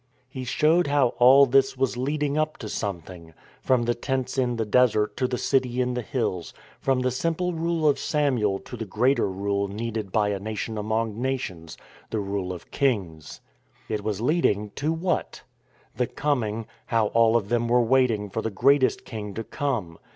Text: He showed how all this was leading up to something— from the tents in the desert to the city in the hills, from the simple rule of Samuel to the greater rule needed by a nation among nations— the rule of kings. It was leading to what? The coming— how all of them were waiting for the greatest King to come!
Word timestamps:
He 0.27 0.45
showed 0.45 0.87
how 0.87 1.09
all 1.19 1.45
this 1.45 1.77
was 1.77 1.95
leading 1.95 2.35
up 2.35 2.57
to 2.57 2.67
something— 2.69 3.35
from 3.61 3.83
the 3.83 3.93
tents 3.93 4.35
in 4.35 4.55
the 4.55 4.65
desert 4.65 5.15
to 5.17 5.27
the 5.27 5.37
city 5.37 5.79
in 5.79 5.93
the 5.93 6.01
hills, 6.01 6.55
from 6.79 7.01
the 7.01 7.11
simple 7.11 7.53
rule 7.53 7.87
of 7.87 7.99
Samuel 7.99 8.57
to 8.61 8.75
the 8.75 8.85
greater 8.87 9.29
rule 9.29 9.67
needed 9.67 10.11
by 10.11 10.29
a 10.29 10.39
nation 10.39 10.75
among 10.75 11.21
nations— 11.21 11.77
the 12.09 12.19
rule 12.19 12.51
of 12.51 12.71
kings. 12.71 13.41
It 13.87 14.03
was 14.03 14.21
leading 14.21 14.71
to 14.71 14.91
what? 14.91 15.43
The 15.95 16.07
coming— 16.07 16.65
how 16.87 17.09
all 17.09 17.35
of 17.35 17.49
them 17.49 17.67
were 17.67 17.83
waiting 17.83 18.31
for 18.31 18.41
the 18.41 18.49
greatest 18.49 19.05
King 19.05 19.35
to 19.35 19.43
come! 19.43 19.99